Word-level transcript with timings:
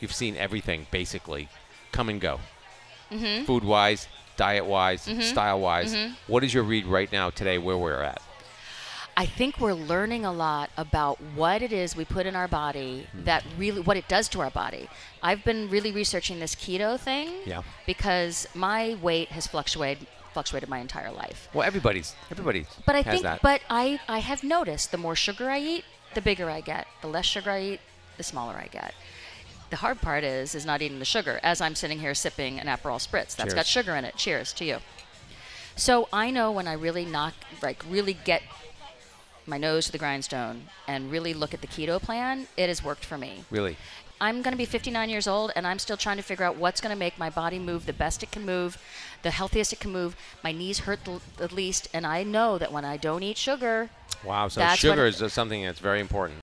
you've 0.00 0.14
seen 0.14 0.36
everything 0.36 0.86
basically 0.90 1.48
come 1.92 2.08
and 2.08 2.20
go. 2.20 2.40
Mm-hmm. 3.10 3.44
Food 3.44 3.64
wise, 3.64 4.08
diet 4.36 4.64
wise, 4.66 5.02
style 5.20 5.60
wise. 5.60 5.96
What 6.26 6.44
is 6.44 6.54
your 6.54 6.62
read 6.62 6.86
right 6.86 7.10
now 7.10 7.30
today 7.30 7.58
where 7.58 7.76
we're 7.76 8.02
at? 8.02 8.22
I 9.16 9.26
think 9.26 9.60
we're 9.60 9.74
learning 9.74 10.24
a 10.24 10.32
lot 10.32 10.70
about 10.78 11.20
what 11.34 11.60
it 11.62 11.72
is 11.72 11.94
we 11.94 12.04
put 12.06 12.24
in 12.26 12.34
our 12.36 12.48
body 12.48 13.06
Hmm. 13.12 13.24
that 13.24 13.44
really 13.58 13.80
what 13.82 13.96
it 13.96 14.08
does 14.08 14.28
to 14.30 14.40
our 14.40 14.50
body. 14.50 14.88
I've 15.22 15.44
been 15.44 15.68
really 15.68 15.92
researching 15.92 16.38
this 16.40 16.54
keto 16.54 16.98
thing 16.98 17.28
Yeah. 17.44 17.62
because 17.86 18.46
my 18.54 18.94
weight 19.02 19.28
has 19.32 19.46
fluctuated 19.46 20.06
fluctuated 20.32 20.68
my 20.68 20.78
entire 20.78 21.10
life. 21.10 21.48
Well, 21.52 21.66
everybody's 21.66 22.14
everybody 22.30 22.64
But 22.86 22.94
I 22.94 23.02
think 23.02 23.24
that. 23.24 23.42
but 23.42 23.60
I 23.68 23.98
I 24.08 24.20
have 24.20 24.44
noticed 24.44 24.92
the 24.92 24.96
more 24.96 25.16
sugar 25.16 25.50
I 25.50 25.58
eat, 25.58 25.84
the 26.14 26.22
bigger 26.22 26.48
I 26.48 26.60
get. 26.60 26.86
The 27.02 27.08
less 27.08 27.26
sugar 27.26 27.50
I 27.50 27.62
eat, 27.62 27.80
the 28.16 28.22
smaller 28.22 28.54
I 28.54 28.68
get. 28.68 28.94
The 29.70 29.76
hard 29.76 30.00
part 30.00 30.24
is 30.24 30.54
is 30.54 30.66
not 30.66 30.82
eating 30.82 30.98
the 30.98 31.04
sugar. 31.04 31.40
As 31.42 31.60
I'm 31.60 31.74
sitting 31.74 32.00
here 32.00 32.14
sipping 32.14 32.58
an 32.58 32.66
Aperol 32.66 32.98
spritz, 32.98 33.36
that's 33.36 33.54
got 33.54 33.66
sugar 33.66 33.94
in 33.94 34.04
it. 34.04 34.16
Cheers 34.16 34.52
to 34.54 34.64
you. 34.64 34.78
So 35.76 36.08
I 36.12 36.30
know 36.30 36.50
when 36.52 36.66
I 36.66 36.72
really 36.72 37.04
knock, 37.04 37.34
like 37.62 37.84
really 37.88 38.12
get 38.12 38.42
my 39.46 39.58
nose 39.58 39.86
to 39.86 39.92
the 39.92 39.98
grindstone 39.98 40.64
and 40.86 41.10
really 41.10 41.32
look 41.32 41.54
at 41.54 41.60
the 41.60 41.66
keto 41.66 42.02
plan, 42.02 42.48
it 42.56 42.68
has 42.68 42.84
worked 42.84 43.04
for 43.04 43.16
me. 43.16 43.44
really. 43.50 43.76
I'm 44.22 44.42
going 44.42 44.52
to 44.52 44.58
be 44.58 44.66
59 44.66 45.08
years 45.08 45.26
old 45.26 45.50
and 45.56 45.66
I'm 45.66 45.78
still 45.78 45.96
trying 45.96 46.18
to 46.18 46.22
figure 46.22 46.44
out 46.44 46.56
what's 46.56 46.82
going 46.82 46.94
to 46.94 46.98
make 46.98 47.18
my 47.18 47.30
body 47.30 47.58
move 47.58 47.86
the 47.86 47.94
best 47.94 48.22
it 48.22 48.30
can 48.30 48.44
move, 48.44 48.76
the 49.22 49.30
healthiest 49.30 49.72
it 49.72 49.80
can 49.80 49.92
move. 49.92 50.14
My 50.44 50.52
knees 50.52 50.80
hurt 50.80 51.06
the, 51.06 51.20
the 51.38 51.54
least, 51.54 51.88
and 51.94 52.06
I 52.06 52.22
know 52.22 52.58
that 52.58 52.70
when 52.70 52.84
I 52.84 52.98
don't 52.98 53.22
eat 53.22 53.38
sugar, 53.38 53.88
Wow. 54.24 54.48
So 54.48 54.60
That's 54.60 54.78
sugar 54.78 55.06
is 55.06 55.32
something 55.32 55.62
that's 55.64 55.78
very 55.78 56.00
important. 56.00 56.38